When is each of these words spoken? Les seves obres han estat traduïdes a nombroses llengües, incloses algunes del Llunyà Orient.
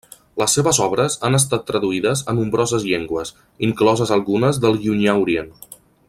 Les 0.41 0.53
seves 0.57 0.77
obres 0.85 1.17
han 1.27 1.39
estat 1.39 1.67
traduïdes 1.67 2.23
a 2.33 2.35
nombroses 2.39 2.87
llengües, 2.93 3.33
incloses 3.71 4.15
algunes 4.19 4.63
del 4.65 4.81
Llunyà 4.87 5.17
Orient. 5.27 5.55